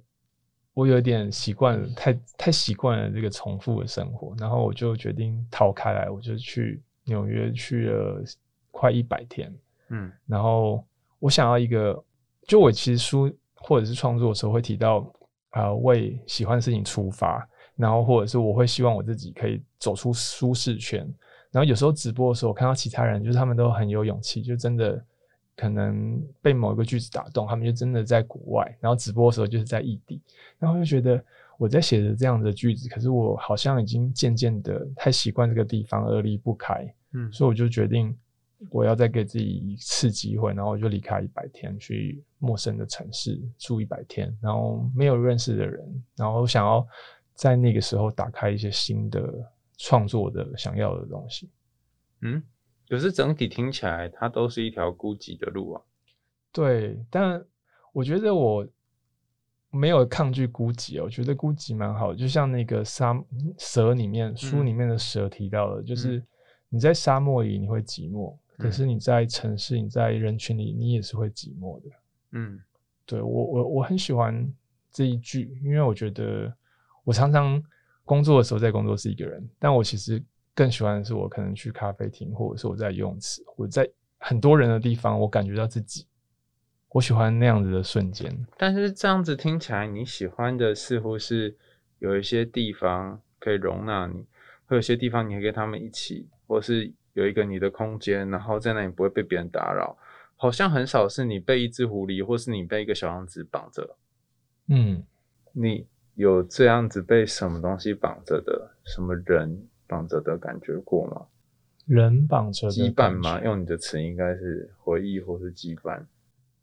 [0.74, 8.24] 我有点习惯了，太太习惯了这个重复的生活，然后我就决定逃开来，我就去纽约去了
[8.72, 9.54] 快一百天。
[9.90, 10.84] 嗯然后
[11.20, 12.04] 我想要一个，
[12.48, 15.06] 就我其实书或者是创作的时候会提到，
[15.52, 21.08] 啊、为喜欢的事情出发，然后或者是我会希望我自己可以走出舒适圈。
[21.56, 25.02] 然后有时候直播的时候，我看到其他人，就是他们都很有勇气，就真的
[25.56, 30.22] 可能被某一个句子打动，他们就真的在国外，然后直播的时候就是在异地，
[30.60, 31.24] 然后就觉得
[31.58, 37.32] 我在写着这样的句子，可是我好像已经渐渐的太习惯这个地方而离不开，嗯。
[37.32, 38.14] 所以我就决定
[38.70, 46.86] 我要再给自己一次机会，然后我就离开一百天，去陌生的城市住一百天，然后没有认识的人，然后想要
[47.34, 49.22] 在那个时候打开一些新的
[49.78, 51.50] 创作的想要的东西。
[52.22, 52.42] 嗯，
[52.88, 55.82] 可是整体听起来，它都是一条孤寂的路啊。
[56.52, 57.44] 对，但
[57.92, 58.66] 我觉得我
[59.70, 63.14] 没有抗拒孤寂哦，我觉得孤寂蛮好的，就像那个沙
[63.58, 66.24] 蛇里面书里面的蛇提到的，就是
[66.70, 71.90] 你在沙漠里你会寂寞，可是你在城市、你在人群里，你也是会寂寞的。
[72.32, 72.60] 嗯
[73.06, 74.52] 对我我我很喜欢
[74.92, 76.52] 这一句，因为我觉得
[77.04, 77.62] 我常常
[78.06, 83.90] 工作的时候在工作是一个人，但我其实更喜欢的是我可能去咖啡厅，或者是我在游泳池，我在
[84.20, 86.08] 很多人的地方，我感觉到自己，
[86.90, 88.32] 我喜欢那样子的瞬间。
[88.58, 91.58] 但是这样子听起来，你喜欢的似乎是
[92.00, 94.26] 有一些地方可以容纳你，
[94.66, 99.98] 会有些地方你可以跟他们一起，或是有一个你的空间，然后在那里不会被别人打扰。
[100.38, 103.98] 好像很少是你被一只狐狸，或是你被一个小王子绑着。
[104.68, 105.02] 嗯，
[105.54, 111.28] 你有这样子被什么东西绑着的，什么人绑着的感觉过吗？
[111.86, 113.40] 人绑着羁绊吗？
[113.44, 116.04] 用你的词应该是回忆或是羁绊。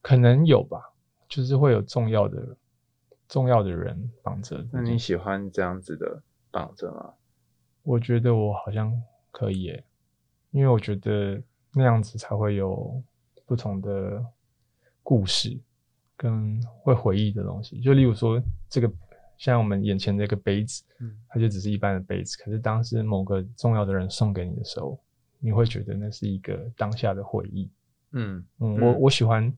[0.01, 0.93] 可能有吧，
[1.29, 2.57] 就是会有重要的
[3.29, 4.67] 重要的人绑着。
[4.73, 7.13] 那你喜欢这样子的绑着吗？
[7.85, 8.93] 我觉得我好像
[9.31, 9.85] 可以耶，
[10.51, 11.41] 因为我觉得
[11.73, 13.01] 那样子才会有
[13.47, 14.25] 不同的
[15.03, 15.57] 故事
[16.17, 17.81] 跟会回忆的东西。
[17.81, 18.91] 就例如说，这个
[19.43, 24.97] 像我们眼前这个杯子，嗯它就只是一般的杯子，可是当时某个重要的人送给你的时候，
[25.41, 27.69] 你会觉得那是一个当下的回忆。
[28.13, 29.53] 嗯嗯，嗯我我喜欢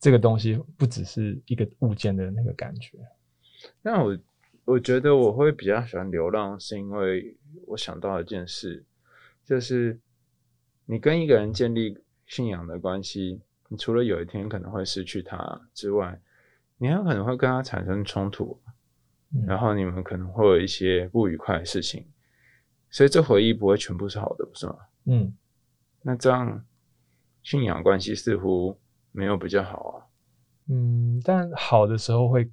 [0.00, 2.98] 这个东西，不只是一个物件的那个感觉。
[3.80, 4.18] 那我
[4.64, 7.36] 我觉得我会比较喜欢流浪，是因为
[7.68, 8.84] 我想到一件事，
[9.44, 10.00] 就是
[10.84, 16.20] 你跟一个人建立信仰的关系，你除了有一天可能会失去他之外，
[16.78, 18.69] 你还有可能会跟他产生冲突，嗯
[19.46, 22.04] 然后你们可能会有一些不愉快的事情，
[22.90, 24.76] 所以这回忆不会全部是好的，不是吗？
[25.06, 25.32] 嗯，
[26.02, 26.64] 那这样
[27.42, 28.76] 信仰关系似乎
[29.12, 30.06] 没有比较好啊。
[30.68, 32.50] 嗯，但好的时候会，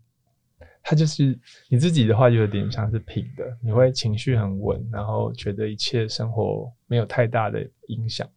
[0.83, 1.37] 它就是
[1.69, 8.27] 你自己的话，就有点像是平的，你会情绪很稳，然后觉得一切生活没有太大的影响。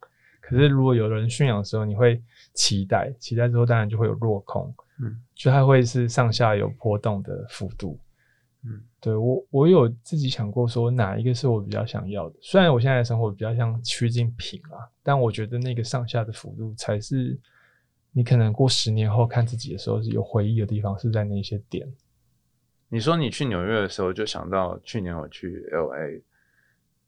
[0.40, 2.20] 可是如果有人驯养的时候，你会
[2.54, 7.98] 期待，期待之后当然就会有落空，嗯，就它会是上下有波动的幅度。
[8.64, 12.36] 嗯，对我我有自己想过说哪一个是我比较想要的。
[12.42, 17.38] 虽然我现在的生活比较像趋近平啊，但我觉得那个上下的幅度才是
[18.12, 21.90] 你可能过十年后看自己的时候是有回忆的地方，是在那些点。
[22.88, 26.22] 你说你去纽约的时候，就想到去年我去 L A，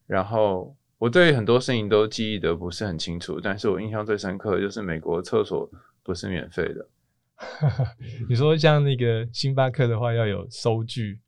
[0.07, 5.69] 然后我对很多事情都记忆的不是很清楚，但是我印象最深刻的就是美国厕所
[6.03, 6.88] 不是免费的。
[8.29, 11.19] 你说像那个星巴克的话，要有收据，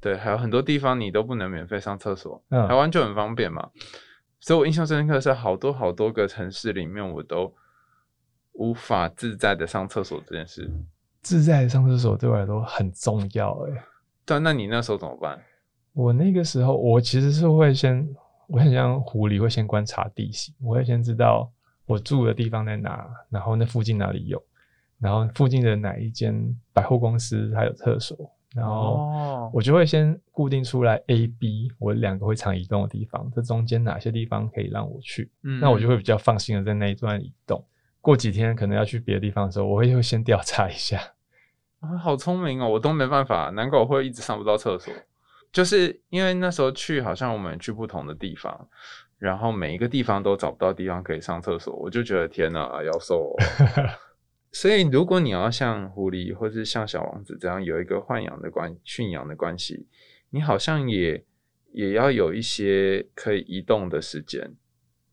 [0.00, 3.70] 对，还有很多地方你都不能免费上厕所，嗯台湾就很方便嘛。
[4.40, 7.54] 所以我印象深刻的是，好多好多个城市里面，我都
[8.52, 10.70] 无法自在的上厕所这件事。
[11.20, 13.82] 自在的上厕所对我来说很重要、欸。
[14.24, 15.38] 对，那你那时候怎么办？
[15.92, 18.08] 我那个时候，我其实是会先，
[18.46, 21.52] 我很像狐狸，会先观察地形，我会先知道
[21.84, 24.42] 我住的地方在哪，然后那附近哪里有，
[24.98, 26.34] 然后附近的哪一间
[26.72, 28.16] 百货公司还有厕所，
[28.54, 37.64] 然后哦，我就会先固定出来 A、B 我两个会常移动的地方，这中间哪些地方可以让我去，嗯那我就会比较放心的在那一段移动。
[38.00, 40.98] 过几天可能要去别的地方的时候，我会会先调查一下。
[41.80, 44.92] 啊，好聪明哦，我都没办法，难怪我会一直上不到厕所。
[45.52, 48.68] 就是因为那时候去，好像我们去不同的地方，
[49.18, 53.36] 然后每一个地方都找不到地方可以上厕所，我就觉得天哪，要瘦、哦。
[54.52, 59.86] 所以，如果你要像狐狸或是像小王子这样有一个豢养的关驯养的关系，
[60.30, 61.24] 你好像也
[61.72, 64.52] 也要有一些可以移动的时间。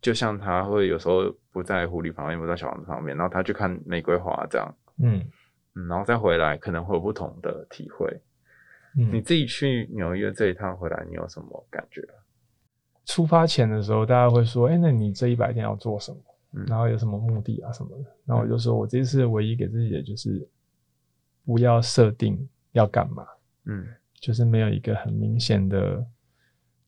[0.02, 5.24] 就像他会有时候不在狐狸旁边，不在小王子旁边，然后他去看玫瑰花这样，嗯
[5.76, 8.08] 嗯，然后再回来可能会有不同的体会。
[8.96, 12.02] 你嗯，自己去纽约这一趟回来，你有什么感觉？
[13.06, 16.18] 出发前的时候，大家会说：“哎、那你这一百天要做什么？
[16.58, 20.48] 嗯然后有什么目的啊什么的？”然后我就说：“我这次唯一给自己的就是
[21.46, 22.38] 不要设定
[22.72, 23.26] 要干嘛，
[23.66, 23.86] 嗯
[24.20, 26.06] 就是没有一个很明显的。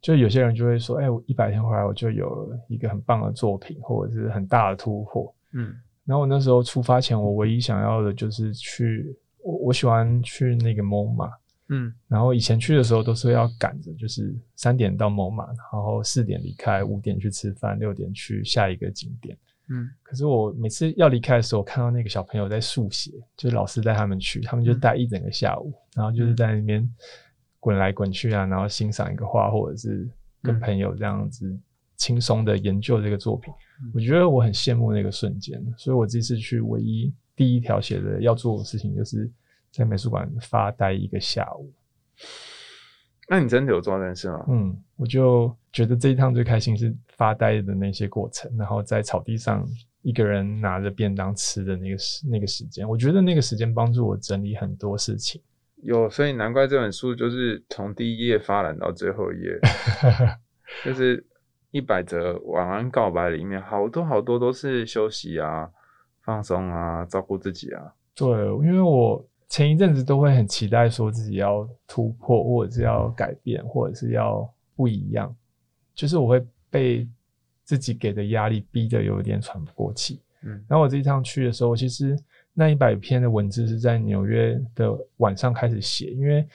[0.01, 11.31] 就有些人就会说：‘哎、我一百天回来我就有一个很棒的作品，或者是很大的突破。’嗯然后我那时候出发前，我唯一想要的就是去，我我喜欢去那个 MoMA，
[11.67, 19.37] 嗯然后以前去的时候都是要赶着，就是三点到 MoMA，然后四点离开，五点去吃饭，六点去下一个景点。
[19.69, 26.87] 嗯可是我每次要离开的时候，我看到那个小朋友在速写，就是老师带他们去，他们就待一整个下午，然后就是在那边
[27.59, 30.09] 滚来滚去啊，然后欣赏一个画，或者是
[30.41, 31.55] 跟嗯朋友这样子
[31.95, 33.53] 轻松的研究这个作品。
[33.81, 39.31] 嗯我觉得我很羡慕那个瞬间，所以我这次去唯一第一条写的要做的事情，就是
[39.71, 41.71] 在美术馆发呆一个下午。
[43.29, 44.43] 那你真的有做到这件事吗？
[44.49, 49.63] 嗯，我就觉得这一趟最开心是发呆的那些过程，然后在草地上
[50.01, 55.39] 一个人拿着便当吃的那个时那个时间，我觉得那个时间帮助我整理很多事情。
[55.83, 59.59] 有，所以难怪这本书就是从第一页发展到最后一页，
[60.83, 61.23] 就是
[61.69, 65.69] 一百则晚安告白里面，好多好多都是休息啊、
[66.23, 67.93] 放松啊、照顾自己啊。
[68.15, 75.35] 对，因为我前一阵子都会很期待说自己要突破，或者是要改变，或者是要不一样，
[75.95, 77.07] 就是我会被
[77.63, 80.21] 自己给的压力逼得有点喘不过气。
[80.43, 80.51] 嗯。
[80.67, 82.15] 然后我这一趟去的时候，其实
[82.53, 86.47] 那一百篇的文字是在纽约的晚上开始写，因为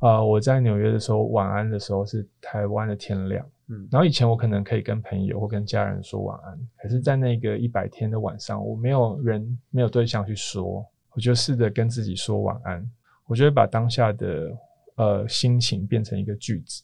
[0.00, 3.86] 呃我在纽约的时候，晚安的时候是台湾的天亮，嗯。
[3.92, 12.88] 然后以前我可能可以跟朋友或跟家人说晚安，可是，在那个一百天的晚上，我没有人没有对象去说，我就试着跟自己说晚安，
[13.26, 14.56] 我就会把当下的
[14.96, 16.82] 呃心情变成一个句子，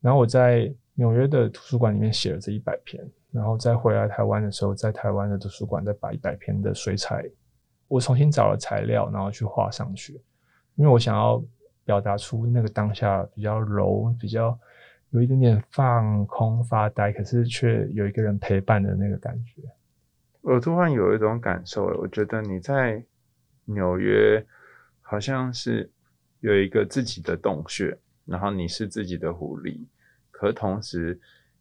[0.00, 7.24] 然后我在纽约的图书馆里面写了这一百篇，然后再回来台湾的时候，在台湾的图书馆再把一百篇的水彩，
[7.86, 10.14] 我重新找了材料，然后去画上去，
[10.76, 11.42] 因为我想要
[11.84, 14.58] 表达出那个当下比较柔、比较
[15.10, 19.62] 有一点点放空、发呆，可是却有一个人陪伴的那个感觉。
[20.40, 23.04] 我突然有一种感受，我觉得你在
[23.66, 24.44] 纽约
[25.02, 25.90] 好像是
[26.40, 29.86] 有一个自己的洞穴，然后你是自己的狐狸，
[30.30, 31.20] 可同时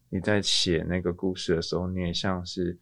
[0.10, 2.78] 你在写那个故事的时候，你也像是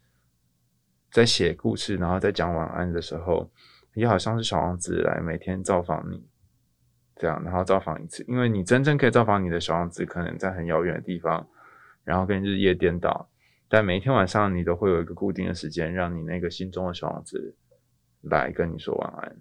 [1.10, 3.50] 在写故事，然后在讲晚安的时候，
[3.94, 6.26] 也好像是小王子来每天造访你，
[7.16, 11.46] 这样，然后造访一次，因为你真正可以造访你的小王子，可能在很遥远的地方，
[12.04, 13.28] 然后跟日夜颠倒。
[13.68, 17.54] 但每一天晚上，你都会有一个固定的时间，让你那个心中的小王子
[18.30, 19.36] 来跟你说晚安。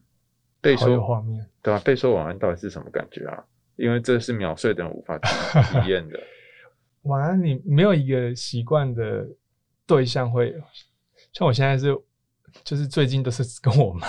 [0.61, 3.43] 被说画面，对啊，被说晚安到底是什么感觉啊？
[3.75, 5.27] 因为这是秒睡的人无法体
[5.81, 6.17] 体验的。
[7.03, 9.27] 晚安，你没有一个习惯的
[9.85, 10.55] 对象会，
[11.33, 11.93] 像我现在是，
[12.63, 14.07] 就是最近都是跟我妈，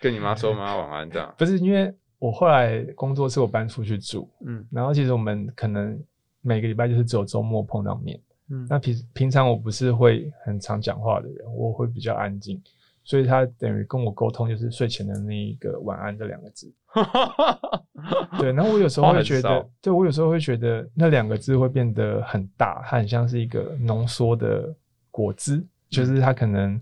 [0.00, 1.32] 跟你妈说妈晚安这样。
[1.38, 6.02] 不是因为我后来工作是我搬出去住，嗯然后其实我们可能
[6.40, 8.18] 每个礼拜就是只有周末碰到面。
[8.48, 12.60] 嗯那平平常我不是会很常讲话的人，我会比较安静，
[13.06, 16.74] 所以他等于跟我沟通就是睡前的那一个晚安这两个字。
[18.40, 24.74] 对，然后我有时候会觉得，对我有时候会觉得那两个字会变得很大，它很像是一个浓缩的
[25.12, 26.80] 果汁，就是它可能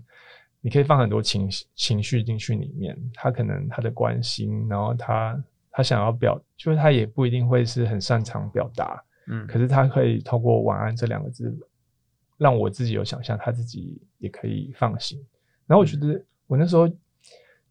[0.61, 11.55] 你可以放很多情情绪进去里面，他可能他的关心，然后他他想要表，就是他也不一定会是很擅长表达，嗯，可是他可以透过晚安这两个字，
[12.37, 15.23] 让我自己有想象，他自己也可以放心。
[15.67, 16.89] 然后我觉得我那时候。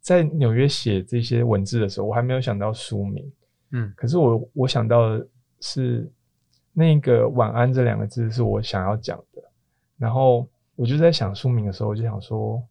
[0.04, 3.32] 在纽约写这些文字的时候，我还没有想到书名，
[3.70, 5.26] 嗯，可是我我想到的
[5.60, 6.06] 是
[6.74, 9.42] 那个“晚安”这两个字是我想要讲的，
[9.96, 12.62] 然后我就在想书名的时候，我就想说，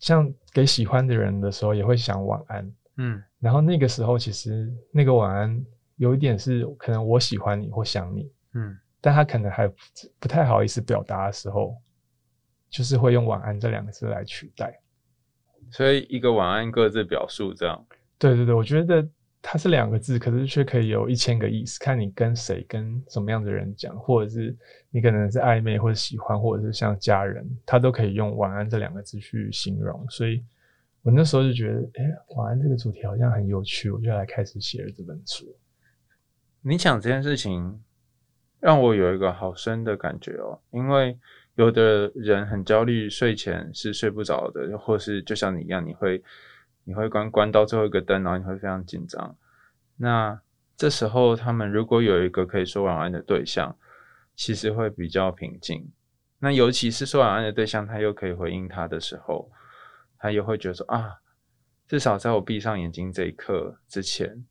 [0.00, 5.64] 像给喜欢的人的时候也会想晚安，嗯，然后那个时候其实那个晚安
[5.98, 9.72] 有一点是可能我喜欢你或想你，嗯，但他可能还
[10.18, 11.76] 不太好意思表达的时候，
[12.74, 14.80] 就是会用“晚安”这两个字来取代。
[15.70, 17.86] 所以一个晚安各自表述这样，
[18.18, 19.08] 对对对，我觉得
[19.40, 24.56] 它是两个字，可是却可以有一千个意思，看你跟谁、跟什么样的人讲，或者是
[24.90, 30.04] 你可能是暧昧或者喜欢，或者是像家人，他都可以用晚安这两个字去形容。
[30.10, 30.42] 所以
[31.02, 32.04] 我那时候就觉得，哎，
[32.34, 35.46] 晚安这个主题好像很有趣，我就来开始写了这本书。
[36.60, 37.80] 你讲这件事情，
[38.58, 41.16] 让我有一个好深的感觉哦，因为。
[41.56, 46.22] 有的人很焦虑，睡前是睡不着的，或是就像你一样，你会
[46.84, 49.36] 你会关关到最后一个灯，然后你会非常紧张。
[49.96, 50.40] 那
[50.76, 53.76] 这时候，他们如果有一个可以说晚安的对象，
[54.34, 55.88] 其实会比较平静。
[56.40, 59.48] 那尤其是说晚安的对象，他又可以回应他的时候，
[60.18, 61.14] 他又会觉得说啊，
[61.86, 64.44] 至少在我闭上眼睛这一刻之前，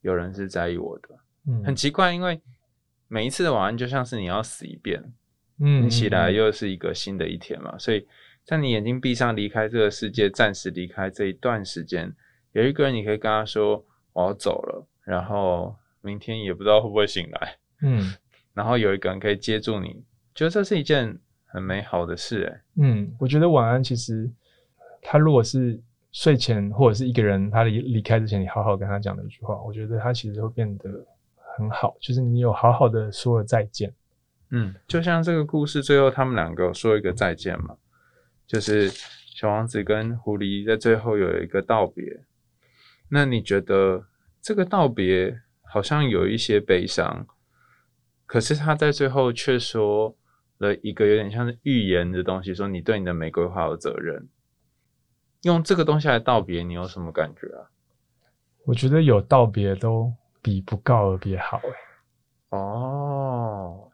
[0.00, 1.08] 有人是在意我的。
[1.46, 2.40] 嗯，很奇怪，因为
[3.08, 5.12] 每一次的晚安就像是你要死一遍。
[5.58, 8.06] 嗯，起来又是一个新的一天嘛，所以
[8.44, 12.12] 在你眼睛闭上离开这个世界，暂时离开这一段时间，
[12.52, 18.14] 有一个人你可以跟他说我要走了，然后明天也不知道会不会醒来，嗯，
[18.54, 20.04] 然后有一个人可以接住你，
[20.34, 24.30] 觉得这是一件很美好的事，哎，嗯，我觉得晚安其实
[25.02, 25.80] 他如果是
[26.12, 30.90] 睡前或者是一个人他离离开之前，你好好跟他讲的一句话，我觉得他其实会变得
[31.56, 33.92] 很好，就是你有好好的说了再见。
[34.50, 37.76] 嗯，就像这个故事最后，他们两个说一个再见嘛，
[38.46, 42.24] 就是小王子跟狐狸在最后有一个道别。
[43.08, 44.06] 那你觉得
[44.40, 47.26] 这个道别好像有一些悲伤，
[48.24, 50.16] 可是他在最后却说
[50.58, 54.28] 了一个有点像是预言的东西，说你对你的玫瑰花有责任。
[55.42, 57.70] 用这个东西来道别，你有什么感觉啊？
[58.64, 61.70] 我觉得有道别都比不告而别好，哎。
[62.56, 62.95] 哦，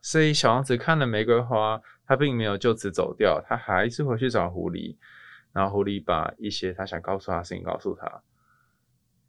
[0.04, 4.96] 所以小王子看了玫瑰花，他并没有就此走掉，他还是回去找狐狸，
[5.52, 8.22] 然后狐狸把一些他想告诉他的事情告诉他，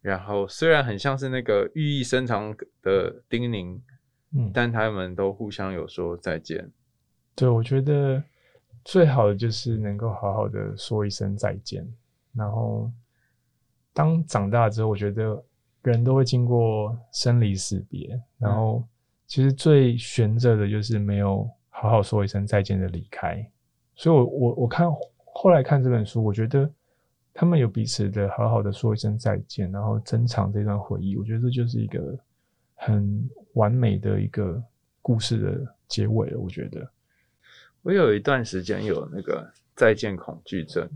[0.02, 2.52] 然后虽然很像是那个寓意深长
[2.82, 3.80] 的叮咛，
[4.32, 6.68] 嗯，但他们都互相有说再见。
[7.36, 8.20] 对，我觉得
[8.84, 11.88] 最好的就是能够好好的说一声再见，
[12.34, 12.90] 然后
[13.92, 15.40] 当长大之后，我觉得
[15.84, 18.82] 人都会经过生离死别，然后。
[19.26, 23.50] 其实最悬着的就是没有好好说一声再见的离开，
[23.96, 26.70] 所以，我我我看后来看这本书，我觉得
[27.32, 32.16] 他们有彼此的好好的说一声再见，然后珍藏这段回忆，我觉得这就是一个
[32.74, 34.62] 很完美的一个
[35.02, 36.38] 故事的结尾了。
[36.38, 36.88] 我觉得
[37.82, 40.88] 我有一段时间有那个再见恐惧症，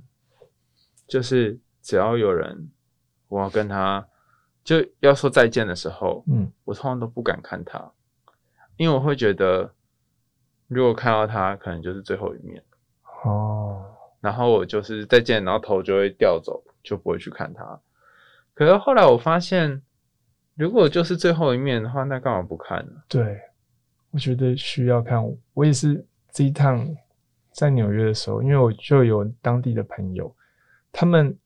[1.07, 2.70] 就是只要有人
[3.26, 4.07] 我要跟他
[4.62, 7.91] 就要说再见的时候，嗯，我通常都不敢看他。
[8.79, 9.70] 因为我会觉得，
[10.68, 12.62] 如果看到他，可能就是最后一面
[13.24, 13.85] 哦。
[14.20, 17.81] 然后我就是再见，然后头就会掉走，就不会去看他。
[18.55, 19.83] 可是后来我发现，
[20.55, 22.93] 如果就是最后一面的话，那干嘛不看呢？
[23.09, 23.41] 对，
[24.11, 25.22] 我觉得需要看。
[25.55, 26.89] 我也是这一趟
[27.53, 30.35] 在纽约的时候，因为我就有当地的朋友，
[30.91, 31.37] 他们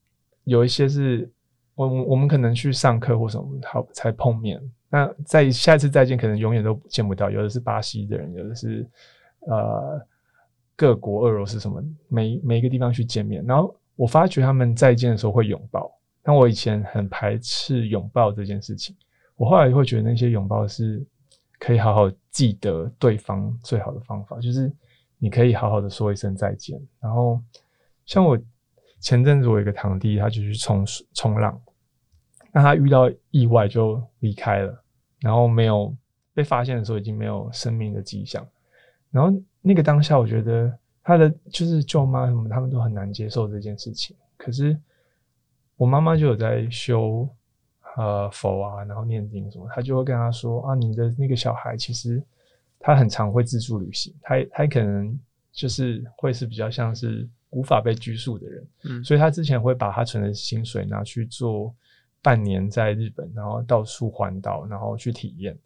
[0.44, 1.30] 有一些是
[1.74, 4.60] 我我们可能去上课或什么，好才碰面。
[4.94, 7.30] 那在下一次再见，可能永远都见不到。
[7.30, 8.86] 有的是巴西的人，有的是
[9.48, 9.98] 呃
[10.76, 13.42] 各国、俄罗斯什么，每每一个地方去见面。
[13.46, 15.90] 然后我发觉他们再见的时候会拥抱，
[16.22, 18.94] 但我以前很排斥拥抱这件事情。
[19.34, 21.02] 我后来会觉得那些拥抱是
[21.58, 24.70] 可以好好记得对方最好的方法，就是
[25.16, 26.78] 你可以好好的说一声再见。
[27.00, 27.40] 然后
[28.04, 28.38] 像我
[29.00, 30.84] 前阵子我有一个堂弟，他就去冲
[31.14, 31.58] 冲浪，
[32.52, 34.81] 那他遇到意外就离开了。
[35.22, 35.94] 然后没有
[36.34, 38.46] 被发现的时候，已经没有生命的迹象。
[39.10, 44.16] 然后那个当下，我觉得他的就是舅妈什么，他们都很难接受这件事情。
[44.36, 44.76] 可是
[45.76, 47.28] 我妈妈就有在修
[47.96, 52.22] 呃佛啊，然后念经什么，她就会跟他说啊，你的那个小孩其实
[52.80, 55.18] 他很常会自助旅行，他他可能
[55.52, 61.72] 就是会是比较像是无法被拘束的人，嗯所以他之前会把他存的薪水拿去做
[62.22, 65.58] 半年在日本，然后到处环岛，然后去体验。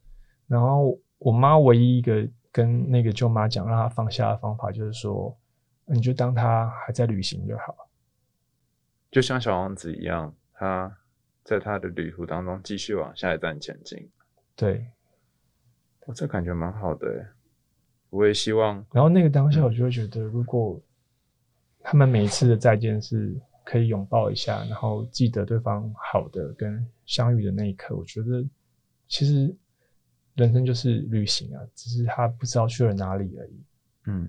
[0.46, 5.36] 然后我妈唯一一个跟那个舅妈讲让她放下的方法，就是说，
[5.84, 7.76] 你就当她还在旅行就好。
[9.10, 10.94] 就像小王子一样，他
[11.44, 14.10] 在他的旅途当中继续往下一站前进。
[14.54, 14.86] 对，
[16.06, 17.26] 我这感觉蛮好的，
[18.10, 20.80] 我也希望然后那个当下，我就会觉得，如果
[21.80, 23.34] 他们每一次的再见是
[23.66, 28.44] 可以拥抱一下，然后记得对方好的跟相遇的那一刻，我觉得
[29.08, 29.52] 其实
[30.36, 33.64] 人生就是旅行啊，只是他不知道去了哪里而已。
[34.06, 34.28] 嗯，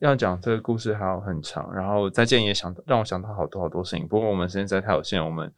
[0.00, 4.08] 要讲这个故事还有很长，然后再见也想让我想到好多好多事情。
[4.08, 5.52] 不过我们时间实在太有限，我们，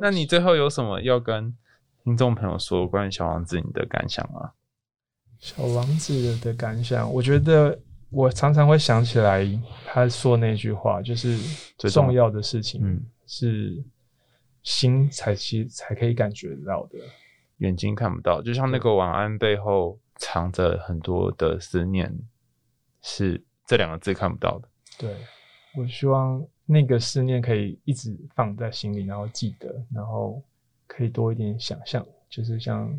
[0.00, 1.52] 那你最后有什么要跟
[2.04, 4.52] 听众朋友说关于小王子你的感想吗？
[5.40, 7.78] 小王子的感想，我觉得
[8.10, 9.46] 我常常会想起来
[9.86, 11.36] 他说那句话，就是
[11.76, 13.84] 最重重要的事情嗯是
[14.62, 16.98] 心才其才可以感觉到的。
[17.58, 22.16] 眼睛看不到，就像那个晚安背后藏着很多的思念，
[23.02, 24.68] 是这两个字看不到的。
[24.96, 25.16] 对，
[25.76, 30.40] 我希望那个思念可以一直放在心里，然后记得，然后
[30.86, 32.96] 可以多一点想象，就是像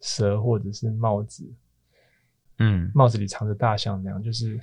[0.00, 1.48] 蛇或者是帽子，
[2.62, 4.58] 嗯帽子里藏着大象那样，就是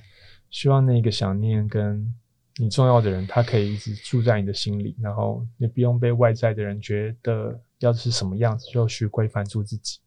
[0.50, 2.14] 希望那个想念跟
[2.56, 10.00] 你重要的人，他可以一直住在你的心里，然后你不用被外在的人觉得要是什么样子就去规范住自己。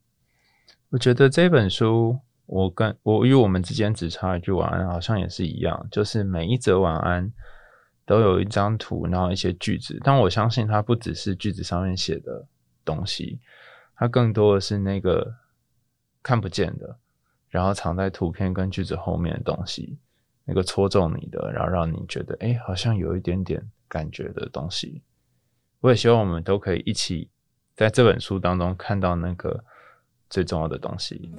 [0.89, 7.32] 我觉得这本书，我跟我与我们之间只差一句晚安，好像也是一样，就是每一则晚安
[8.06, 10.00] 都有一张图，然后一些句子。
[10.04, 12.46] 但我相信它不只是句子上面写的
[12.86, 13.39] 东西，
[13.96, 15.34] 它更多的是那个
[16.22, 16.98] 看不见的，
[17.54, 19.95] 然后藏在图片跟句子后面的东西，
[20.43, 25.04] 那个戳中你的，然后让你觉得哎、诶好像有一点点感觉的东西。
[25.80, 27.30] 我也希望我们都可以一起
[27.76, 29.64] 在这本书当中看到那个
[30.32, 31.32] 最重要的东西。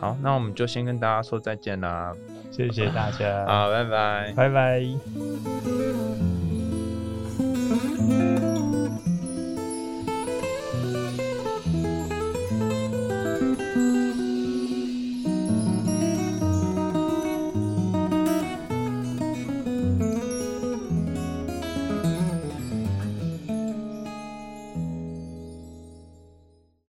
[0.00, 2.12] 好，那我们就先跟大家说再见啦。
[2.50, 4.32] 谢谢大家， 好，拜拜。
[4.34, 4.82] 拜拜。